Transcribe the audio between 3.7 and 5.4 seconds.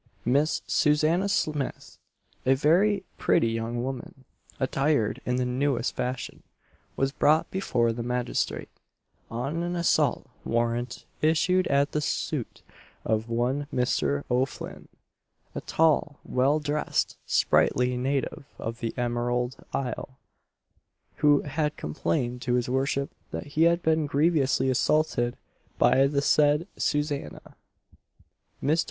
woman, attired in